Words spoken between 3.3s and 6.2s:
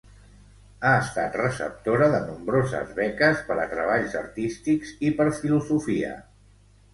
per a treballs artístics i per filosofia.